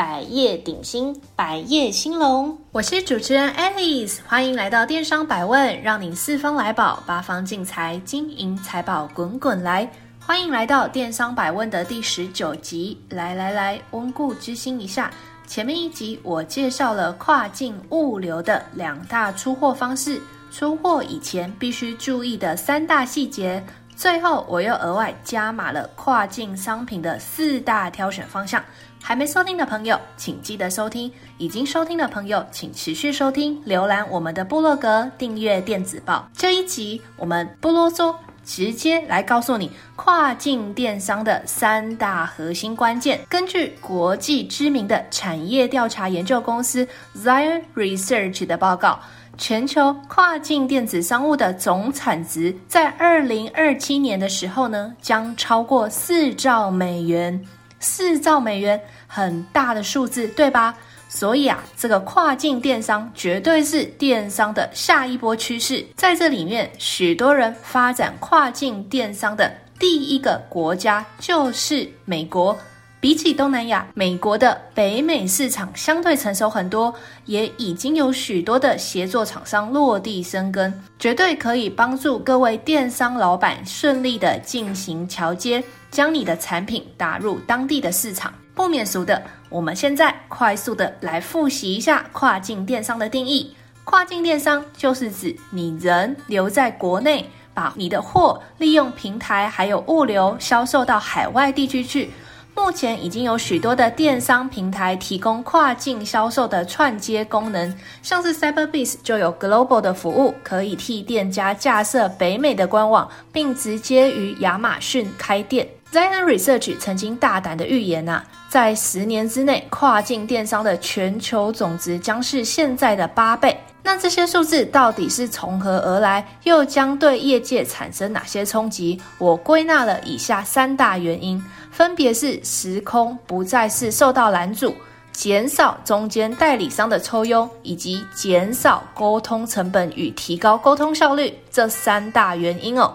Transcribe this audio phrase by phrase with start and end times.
[0.00, 2.56] 百业鼎新，百业兴隆。
[2.72, 9.86] 我是主持人 Alice，欢迎来到电商百问，让你四方来宝，八方进财，金银财宝滚滚来。
[10.18, 12.98] 欢迎来到电商百问的第十九集。
[13.10, 15.10] 来来来，温故知新一下。
[15.46, 20.18] 前面一集我介绍了跨境物流的两大出货方式，
[20.50, 23.62] 出货以前必须注意的三大细节。
[23.94, 28.64] 最后，我又额外加码了跨境商品的四大挑选方向。
[29.02, 33.60] 还没收听的朋友，请记得收听；已经收听的朋友，请持续收听。
[33.64, 36.28] 浏览我们的部落格，订阅电子报。
[36.32, 43.20] 这一集我们不啰嗦，直接来告诉你跨境电商的三大核心关键。
[43.28, 49.00] 根据国际知名的产业调查研究公司 Zion Research 的报告。
[49.38, 57.42] 全球跨境电子商务的总产值在二零二七年的时候呢，将超过四兆美元。
[57.80, 60.74] 四兆美元，很大的数字，对吧？
[61.08, 65.84] 所以啊，这个跨境电商绝对是电商的下一波趋势。
[65.96, 72.56] 在这里面，许多人发展跨境电商的第一个国家就是美国。
[73.00, 88.32] 比起东南亚，美国的北美市场相对成熟很多，也已经有许多的协作厂商落地生根，绝对可以帮助各位电商老板顺利的进行桥接，将你的产品打入当地的市场。
[88.54, 93.54] 不免俗的，我们现在快速的来复习一下跨境电商的定义。
[93.84, 102.10] 跨境电商就是指你人留在国内，把你的货利用平台还有物流销售到海外地区去。
[102.54, 115.66] 目前已经有许多的电商平台提供跨境销售的串接功能，像是 Cyberbiz 就有 Global 的服务，可以替店家架设北美的官网，并直接于亚马逊开店。
[115.92, 123.58] Zion Research 曾经大胆的预言呐、啊，在十年之内，跨境电商的全球总值将是现在的八倍。
[123.82, 129.00] 那这些数字到底是从何而来，又将对业界产生哪些冲击？
[129.18, 131.42] 我归纳了以下三大原因。
[131.72, 134.72] 分别是时空不再是受到拦阻，
[135.10, 142.94] 减少中间代理商的抽佣，以及减少沟通成本与提高沟通效率这三大原因哦。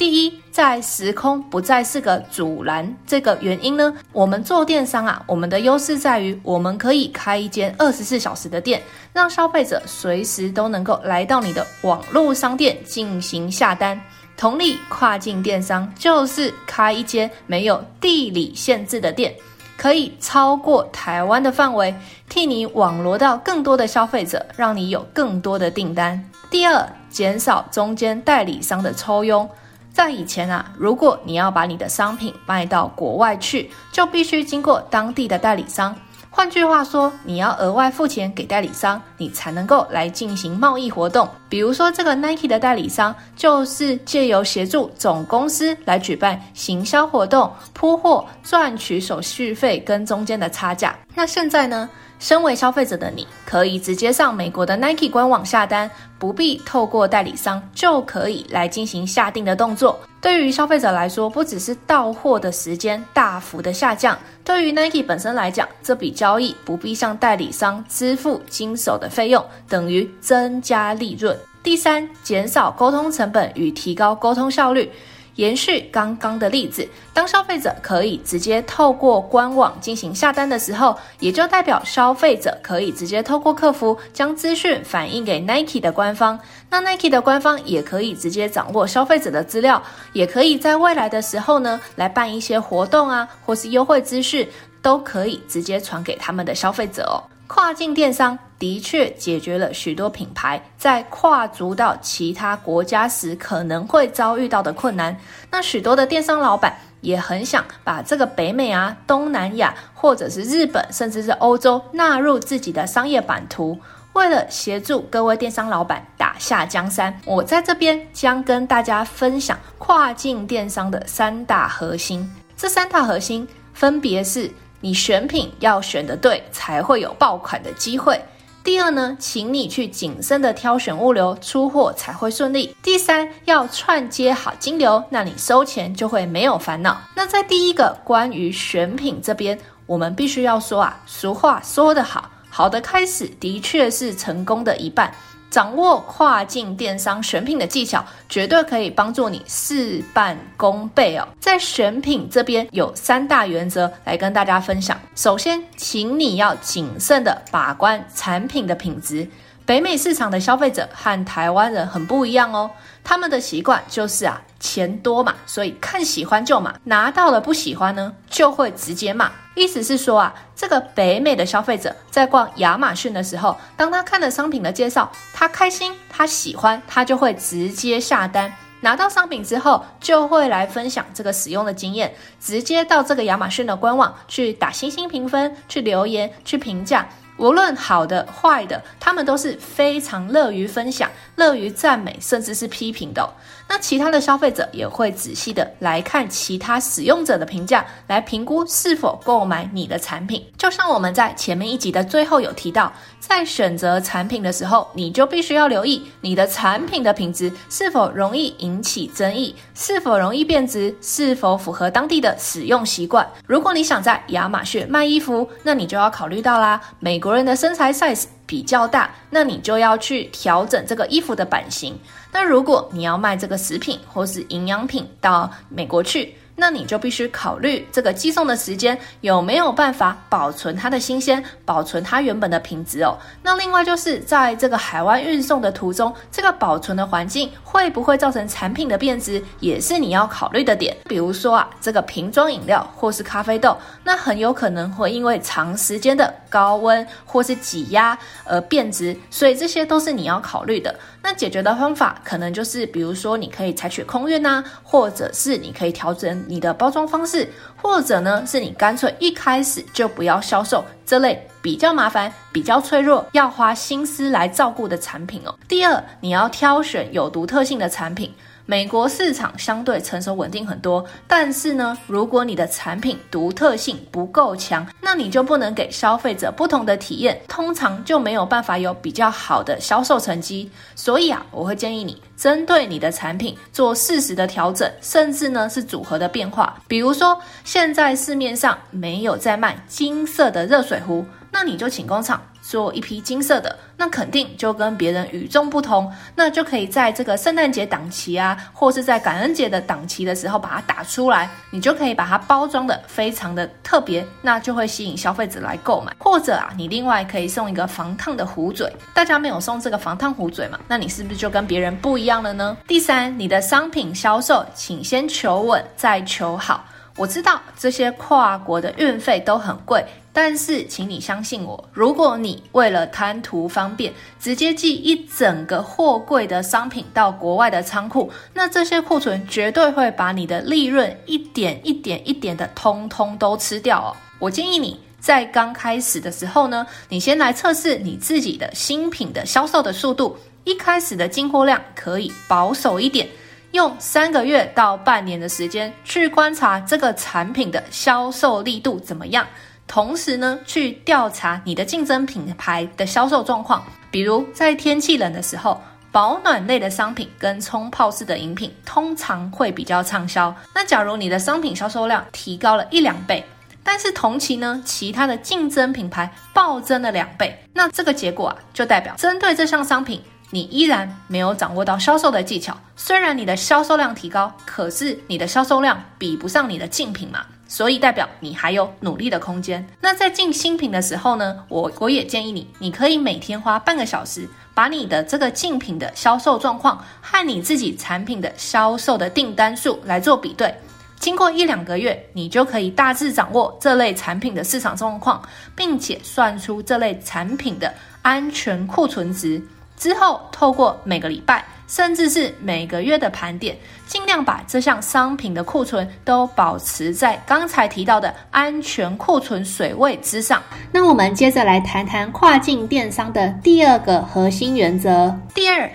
[0.00, 8.80] 第一，在时空不再是个阻拦这个原因呢，我们做电商啊，我们的优势在于我们可以开一间二十四小时的店，
[9.12, 14.00] 让消费者随时都能够来到你的网络商店进行下单。
[14.38, 19.34] 同理，跨境电商就是开一间没有地理限制的店，
[19.76, 21.94] 可以超过台湾的范围，
[22.26, 26.24] 替你网罗到更多的消费者，让你有更多的订单。
[26.50, 29.46] 第二，减少中间代理商的抽佣。
[29.92, 35.94] 在以前啊，如果你要把你的商品卖到国外去，就必须经过当地的代理商。
[36.32, 41.28] 换句话说，你要额外付钱给代理商，你才能够来进行贸易活动。
[41.48, 50.96] 比如说，这个 Nike 的代理商就是借由协助总公司来举办行销活动、铺货，赚取手续费跟中间的差价。
[51.16, 51.90] 那现在呢？
[52.20, 59.98] 身为消费者的你，可以直接上美国的 Nike 官网下单，不必透过代理商就可以来进行下定的动作。
[60.20, 71.34] 对于消费者来说，不只是到货的时间大幅的下降，对于 Nike 本身来讲，这笔交易不必向代理商支付经手的费用，等于增加利润。
[71.62, 74.90] 第三，减少沟通成本与提高沟通效率。
[75.36, 86.38] 延续刚刚的例子，当消费者可以直接透过官网进行下单的时候，也就代表消费者可以直接透过客服将资讯反映给 Nike 的官方。
[86.68, 89.82] 那 Nike 的官方也可以直接掌握消费者的资料，
[90.12, 94.48] 也可以在未来的时候呢，来办一些活动啊，或是优惠资讯，
[94.82, 97.18] 都可以直接传给他们的消费者哦。
[97.52, 105.16] 跨境电商的确解决了许多品牌在跨足到其他国家时可能会遭遇到的困难。
[105.50, 113.76] 那许多的电商老板也很想把这个北美啊、东南亚或者是日本，甚至是欧洲纳入自己的商业版图。
[114.12, 122.32] 为了协助各位电商老板打下江山，我在这边将跟大家分享跨境电商的三大核心。
[122.56, 124.48] 这三大核心分别是。
[124.80, 128.20] 你选品要选的对，才会有爆款的机会。
[128.62, 132.76] 第二呢，请你去谨慎的挑选物流，出货才会顺利。
[132.82, 137.00] 第三，要串接好金流，那你收钱就会没有烦恼。
[137.14, 145.14] 那在第一个关于选品这边，我们必须要说啊，俗话说得好，好的开始的确是成功的一半。
[145.50, 151.26] 掌握跨境电商选品的技巧，绝对可以帮助你事半功倍哦。
[151.40, 154.98] 在选品这边有三大原则来跟大家分享。
[155.16, 159.28] 首先，请你要谨慎的把关产品的品质。
[159.66, 162.68] 北美市场的消费者和台湾人很不一样哦，
[163.04, 169.30] 他们的习惯就是啊，钱多嘛，所以看喜欢就买，拿到了不喜欢呢，就会直接骂。
[169.60, 178.50] 意思是说啊，这个北美的消费者在逛亚马逊的时候，当他看了商品的介绍，他开心，他喜欢，他就会直接下单。
[178.80, 187.06] 拿到商品之后，就会来分享这个使用的经验，直接到这个亚马逊的官网去打星星评分，去留言，去评价。
[187.36, 193.28] 无论好的坏的，他们都是非常乐于分享、乐于赞美，甚至是批评的。
[193.66, 200.44] 那其他的消费者也会仔细的来看其他使用者的评价，来评估是否购买你的产品。
[200.58, 213.26] 就像我们在前面一集的最后有提到，在选择产品的时候，你就必须要留意你的产品的品质是否容易引起争议，是否容易变质，是否符合当地的使用习惯。
[213.46, 217.30] 如果你想在亚马逊卖衣服，那你就要考虑到啦，美国。
[217.30, 221.96] 人的身材 size 比较大，那你就要去调整这个衣服的版型。
[222.32, 233.16] 那如果你要卖这个食品或是营养品到美国去，那你就必须考虑这个寄送的时间有没有办法保存它的新鲜，保存它原本的品质哦。
[233.42, 240.94] 那另外就是在这个海外运送的途中，这个保存的环境会不会造成产品的变质，也是你要考虑的点。
[241.08, 250.94] 比如说啊，这个瓶装饮料或是咖啡豆，那很有可能会因为长时间的高温或是挤压而变质，所以这些都是你要考虑的。
[251.22, 265.54] 那解决的方法可能就是，比如说你可以采取空运呐，或者是你可以调整你的包装方式，或者呢是你干脆一开始就不要销售这类比较麻烦、比较脆弱、要花心思来照顾的产品哦。
[265.68, 268.32] 第二，你要挑选有独特性的产品。
[268.70, 280.70] 美国市场相对成熟稳定很多，但是呢，如果你的产品独特性不够强，那你就不能给消费者不同的体验，通常就没有办法有比较好的销售成绩。
[280.94, 286.80] 所以啊，我会建议你针对你的产品做适时的调整，甚至呢是组合的变化。
[286.86, 291.26] 比如说，现在市面上没有在卖金色的热水壶，
[291.60, 292.40] 那你就请工厂。
[292.62, 306.14] 做一批金色的，那肯定就跟别人与众不同，那就可以在这个圣诞节档期啊，或是在感恩节的档期的时候把它打出来，你就可以把它包装的非常的特别，那就会吸引消费者来购买。
[306.18, 310.78] 或者啊，你另外可以送一个防烫的壶嘴，大家没有送这个防烫壶嘴嘛？
[310.88, 312.74] 那你是不是就跟别人不一样了呢？
[312.86, 316.84] 第三，你的商品销售，请先求稳再求好。
[317.16, 320.02] 我知道这些跨国的运费都很贵。
[320.32, 334.16] 但是，请你相信我，如果你为了贪图方便，直接寄一整个货柜的商品到国外的仓库，那这些库存绝对会把你的利润一点一点一点的通通都吃掉哦。
[334.38, 343.28] 我建议你在刚开始的时候呢，你先来测试你自己的新品的销售的速度，一开始的进货量可以保守一点，
[343.72, 349.44] 用三个月到半年的时间去观察这个产品的销售力度怎么样。
[349.90, 355.82] 同时呢，去调查你的竞争品牌的销售状况，比如在天气冷的时候，
[356.12, 360.54] 保暖类的商品跟冲泡式的饮品通常会比较畅销。
[360.72, 363.44] 那假如你的商品销售量提高了一两倍，
[363.82, 372.76] 但是同期呢，其他的竞争品牌暴增了两倍，那这个结果啊，就代表针对这项商品，你依然没有掌握到销售的技巧。
[372.94, 377.44] 虽然你的销售量提高，可是你的销售量比不上你的竞品嘛。
[377.70, 379.86] 所以代表你还有努力的空间。
[380.00, 390.74] 那在进新品的时候呢，我我也建议你，你可以每天花半个小时，把你的这个竞品的销售状况和你自己产品的销售的订单数来做比对。
[391.20, 395.40] 经过一两个月，你就可以大致掌握这类产品的市场状况，
[395.76, 399.62] 并且算出这类产品的安全库存值。
[399.96, 410.62] 之后，透过每个礼拜，甚至是每个月的盘点，尽量把这项商品的库存都保持在刚才提到的安全库存水位之上。
[410.92, 415.90] 那我们接着来谈谈跨境电商的第二个核心原则：第二，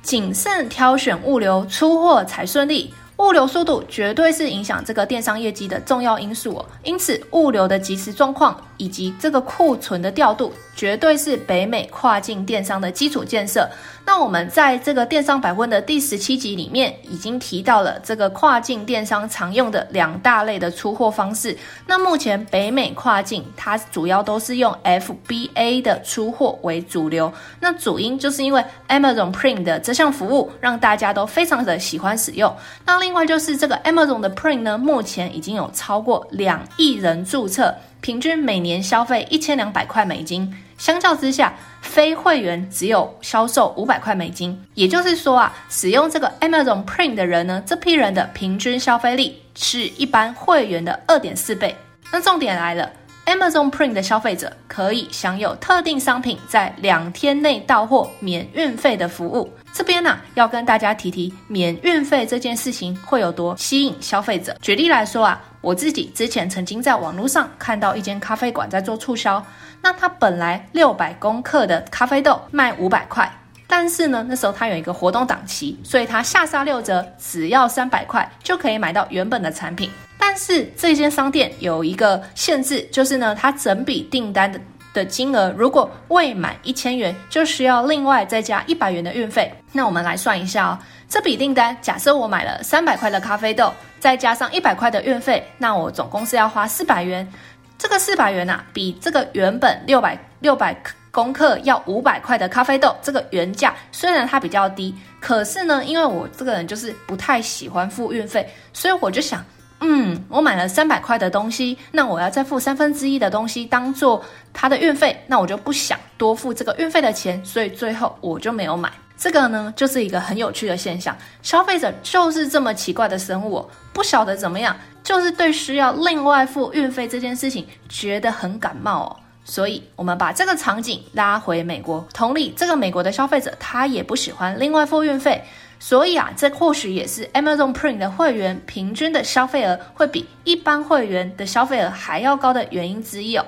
[0.00, 2.94] 谨慎挑选物流，出货才顺利。
[3.18, 13.68] 物流速度绝对是影响这个电商业绩的重要因素哦，因此物流的及时状况以及这个库存的调度，绝对是北美跨境电商的基础建设。
[14.04, 21.56] 那我们在这个电商百问的第十七集里面已经提到了这个跨境电商常用的两大类的出货方式。
[21.86, 27.32] 那目前北美跨境它主要都是用 FBA 的出货为主流。
[27.60, 32.52] 那主因就是因为 Amazon Prime 的这项服务让大家都非常的喜欢使用。
[32.84, 37.72] 那另外就是这个 Amazon 的 Prime 呢，目前已经有超过两亿人注册。
[38.02, 44.60] 平均每年消费一千两百块美金，相较之下，非会员只有销售五百块美金。
[44.74, 51.74] 也就是说啊，使用这个 Amazon Prime 的人呢，这批人的平均消费力是一般会员的二点四倍。
[52.10, 52.90] 那重点来了
[53.26, 59.48] ，Amazon Prime 的消费者可以享有特定商品在两天内到货免运费的服务。
[59.72, 64.56] 这边呢、啊，要跟大家提提免运费这件事情会有多吸引消费者。
[64.60, 65.40] 举例来说啊。
[65.62, 69.42] 我自己之前曾经在网络上看到一间咖啡馆在做促销，
[69.80, 73.32] 那它本来六百公克的咖啡豆卖五百块，
[73.66, 79.88] 但是呢，那时候它有一个活动档期，所以它下杀六折，只要三百块就可以买到原本的产品。
[80.18, 84.60] 但是这间商店有一个限制，就是呢，它整笔订单的
[84.92, 89.52] 的金额如果未满一千元，就需要另外再加一百元的运费。
[89.72, 90.78] 那我们来算一下哦。
[91.12, 97.30] 这笔订单，假设我买了三百块的咖啡豆，再加上一百块的运费，那我总共是要花四百元。
[97.76, 100.74] 这个四百元啊，比这个原本六百六百
[101.10, 109.44] 公克要五百块的咖啡豆，这个原价虽然它比较低，可是呢，因为我这个人就是不太喜欢付运费，所以我就想，
[109.80, 118.90] 嗯，我买了三百块的东西，那我要再付三分之一的东西当做它的运费，那我就不想多付这个运费的钱，所以最后我就没有买。
[119.22, 121.16] 这个呢，就是一个很有趣的现象。
[121.42, 129.16] 消费者就是这么奇怪的生物哦，不晓得怎么样，就是对需要另外付运费这件事情觉得很感冒哦。
[129.44, 135.40] 所以，我们把这个场景拉回美国，同理，这个美国的消费者他也不喜欢另外付运费。
[135.78, 143.46] 所以啊，这或许也是 Amazon Prime 的会员平均的消费额会比一般会员的消费额还要高的原因之一哦。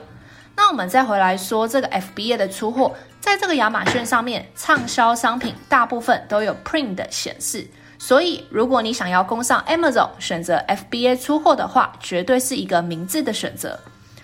[0.57, 2.95] 那我们再回来说这个 FBA 的出货。
[3.25, 7.67] 在这个亚马逊上面，畅销商品大部分都有 Prime 的显示，
[7.99, 13.81] 所以如果你想要攻上 Amazon，选择 FBA 出货的话，绝对是一个明智的选择。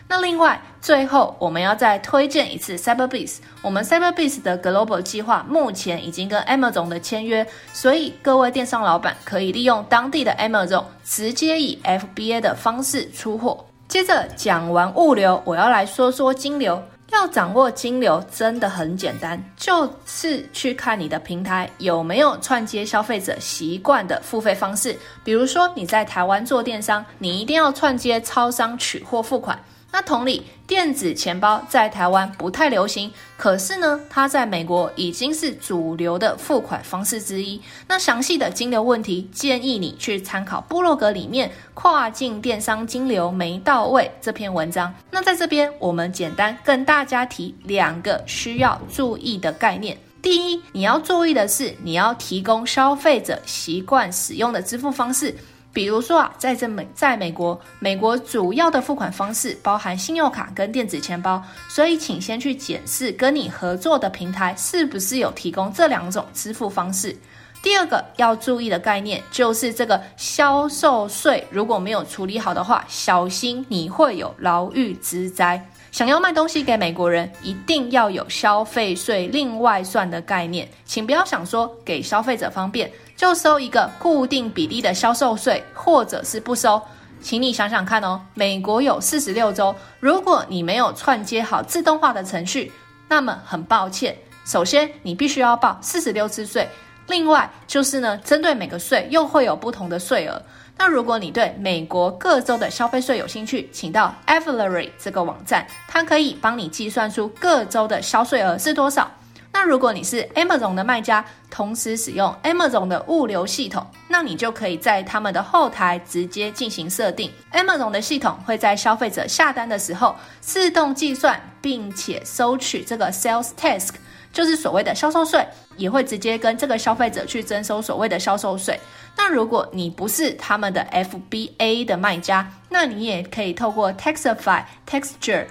[0.07, 13.65] 那另外，最后我们要再推荐一次 Cyberbiz，我们 Cyberbiz 的 Global 计划目前已经跟 Amazon 的签约，所以各位电商老板可以利用当地的 Amazon，直接以 FBA 的方式出货。
[13.89, 16.83] 接着讲完物流，我要来说说金流。
[17.13, 24.97] 要掌握金流真的很简单，就是去看你的平台有没有串接消费者习惯的付费方式。
[25.25, 29.59] 比如说你在台湾做电商，你一定要串接超商取货付款。
[29.93, 37.61] 那同理，电子钱包在台湾不太流行，可是呢，它在美国已经是主流的付款方式之一。
[37.89, 44.95] 那详细的金流问题，建议你去参考部落格里面跨境电商金流没到位这篇文章。
[45.11, 49.99] 那在这边，我们简单跟大家提两个需要注意的概念。
[50.23, 55.35] 第一，你要注意的是，你要提供消费者习惯使用的支付方式。
[55.73, 67.17] 比如说啊，在这美，在美国，美国主要的付款方式包含信用卡跟电子钱包，所以请先去检视跟你合作的平台是不是有提供这两种支付方式。
[67.63, 75.63] 第二个要注意的概念就是这个销售税，如果没有处理好的话，小心你会有牢狱之灾。
[75.93, 86.81] 想要卖东西给美国人，一定要有消费税另外算的概念，请不要想说给消费者方便就收一个固定比例的销售税，或者是不收。
[87.21, 92.73] 请你想想看哦，美国有四十六州，如果你没有串接好自动化的程序，
[93.11, 96.67] 那么很抱歉，首先你必须要报四十六次税，
[97.09, 100.41] 另外就是呢，针对每个税又会有不同的税额。
[100.79, 109.11] 那如果你对美国各州的消费税有兴趣，请到 Avaleri 这个网站，它可以帮你计算出各州的销税额是多少。
[109.53, 117.31] 那如果你是 Amazon 的卖家，同时使用 Amazon 的物流系统，那你就可以在他们的后台直接进行设定。
[117.53, 123.89] Amazon 的系统会在消费者下单的时候自动计算，并且收取这个 Sales Tax，
[124.33, 125.45] 就是所谓的销售税，
[125.77, 128.79] 也会直接跟这个消费者去征收所谓的销售税。
[129.17, 135.47] 那如果你不是他们的 FBA 的卖家，那你也可以透过 Taxify、Texture、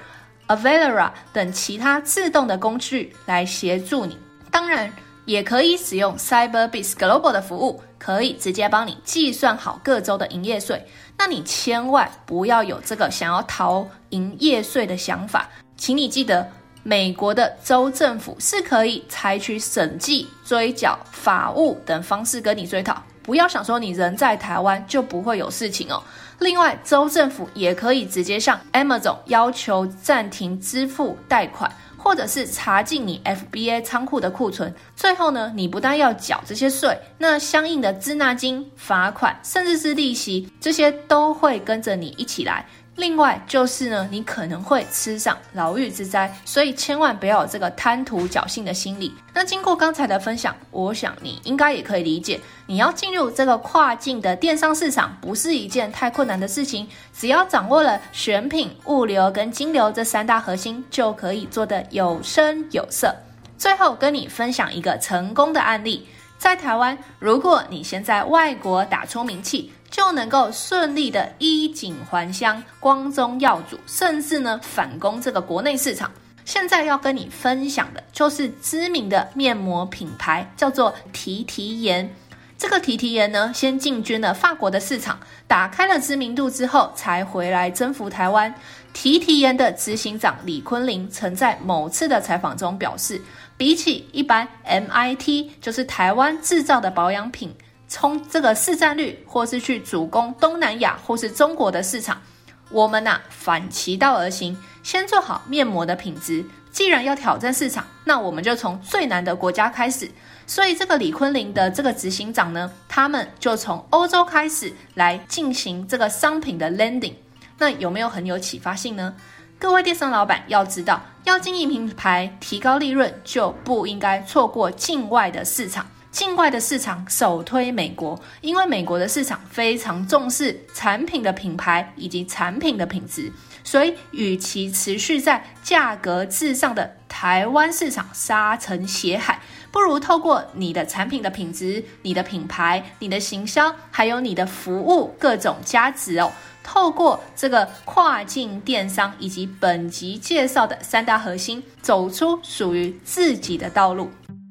[0.49, 4.17] Avalara 等其他自动的工具来协助你。
[4.51, 4.91] 当然，
[5.25, 10.83] 也可以使用 Cyberbiz Global 的服务，可以直接帮你计算好各州的营业税。
[11.17, 16.49] 那你千万不要有这个想要逃营业税的想法，请你记得，
[16.81, 23.03] 美国的州政府是可以采取审计、追缴、法务等方式跟你追讨。
[23.21, 26.01] 不要想说你人在台湾就不会有事情哦。
[26.39, 34.73] 另外，州政府也可以直接向 Amazon 要求暂停支付贷款，或者是查禁你 FBA 仓库的库存。
[34.95, 42.65] 最后呢，你不但要缴这些税，那相应的滞纳金、罚款，甚至是利息，这些都会跟着你一起来。
[42.99, 49.15] 另外就是呢，你可能会吃上牢狱之灾，所以千万不要有这个贪图侥幸的心理。
[49.33, 52.37] 那经过刚才的分享，我想你应该也可以理解，
[52.67, 56.85] 你要进入这个跨境的电商市场不是一件太困难的事情，
[57.17, 63.15] 只要掌握了选品、物流跟金流这三大核心，就可以做得有声有色。
[63.57, 66.05] 最后跟你分享一个成功的案例，
[66.37, 69.71] 在台湾，如果你先在外国打出名气。
[69.89, 76.11] 就能够顺利的衣锦还乡、光宗耀祖，甚至呢反攻这个国内市场。
[76.45, 82.11] 现在要跟你分享的就是知名的面膜品牌，叫做提提颜。
[82.57, 85.17] 这个提提颜呢，先进军了法国的市场，
[85.47, 88.53] 打开了知名度之后，才回来征服台湾。
[88.91, 93.21] 提提颜的执行长李坤林曾在某次的采访中表示，
[93.55, 97.55] 比起一般 MIT，就是台湾制造的保养品。
[97.89, 102.21] 冲这个市占率，或是去主攻东南亚或是中国的市场，
[102.69, 106.45] 我们呐、反其道而行，先做好面膜的品质。
[106.71, 110.09] 既然要挑战市场，那我们就从最难的国家开始。
[110.45, 117.15] 所以这个李坤林的这个执行长呢，他们就从欧洲开始来进行这个商品的 landing。
[117.57, 119.15] 那有没有很有启发性呢？
[119.57, 125.85] 各位电商老板要知道，要经营品牌、提高利润，就不应该错过境外的市场。
[126.11, 133.31] 境外的市场首推美国，因为美国的市场非常重视产品的品牌以及产品的品质，
[133.63, 139.39] 所以与其持续在价格至上的台湾市场沙沉血海，
[139.71, 146.31] 不如透过你的产品的品质、你的品牌、你的行销，还有你的服务各种价值哦，
[146.63, 154.09] 透过这个跨境电商以及本集介绍的三大核心，走出属于自己的道路。